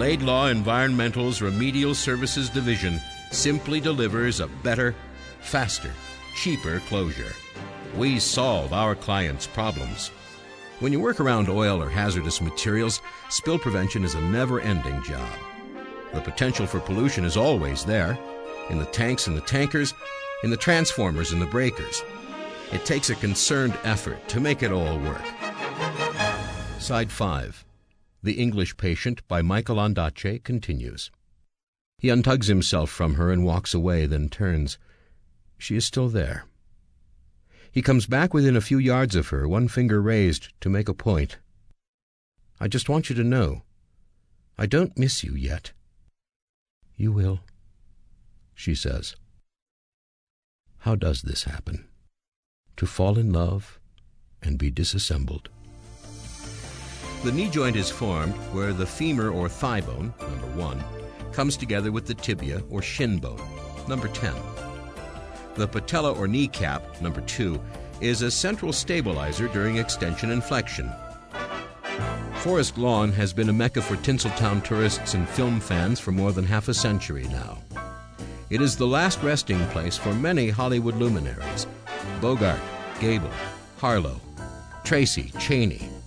[0.00, 2.98] Laidlaw Environmental's Remedial Services Division
[3.32, 4.94] simply delivers a better,
[5.40, 5.92] faster,
[6.34, 7.34] cheaper closure.
[7.98, 10.08] We solve our clients' problems.
[10.78, 15.38] When you work around oil or hazardous materials, spill prevention is a never ending job.
[16.14, 18.18] The potential for pollution is always there
[18.70, 19.92] in the tanks and the tankers,
[20.42, 22.02] in the transformers and the breakers.
[22.72, 25.26] It takes a concerned effort to make it all work.
[26.78, 27.66] Side 5
[28.22, 31.10] The English Patient by Michael Ondaatje continues.
[31.98, 34.78] He untugs himself from her and walks away, then turns.
[35.56, 36.44] She is still there.
[37.72, 40.94] He comes back within a few yards of her, one finger raised to make a
[40.94, 41.38] point.
[42.58, 43.62] I just want you to know.
[44.58, 45.72] I don't miss you yet.
[46.96, 47.40] You will,
[48.54, 49.16] she says.
[50.80, 51.86] How does this happen?
[52.76, 53.80] To fall in love
[54.42, 55.48] and be disassembled.
[57.22, 60.82] The knee joint is formed where the femur or thigh bone, number one,
[61.32, 63.40] comes together with the tibia or shin bone,
[63.86, 64.32] number 10.
[65.54, 67.60] The patella or kneecap, number 2,
[68.00, 70.90] is a central stabilizer during extension and flexion.
[72.36, 76.46] Forest Lawn has been a mecca for Tinseltown tourists and film fans for more than
[76.46, 77.58] half a century now.
[78.48, 81.66] It is the last resting place for many Hollywood luminaries
[82.22, 82.60] Bogart,
[82.98, 83.30] Gable,
[83.76, 84.18] Harlow,
[84.84, 85.99] Tracy, Chaney.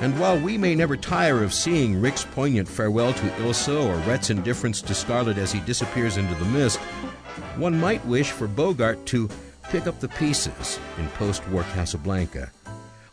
[0.00, 4.28] And while we may never tire of seeing Rick's poignant farewell to Ilsa or Rhett's
[4.28, 6.78] indifference to Scarlett as he disappears into the mist,
[7.56, 9.30] one might wish for Bogart to
[9.70, 12.52] pick up the pieces in post war Casablanca,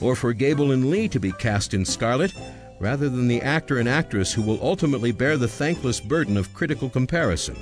[0.01, 2.33] or for Gable and Leigh to be cast in Scarlett
[2.81, 6.89] rather than the actor and actress who will ultimately bear the thankless burden of critical
[6.89, 7.55] comparison.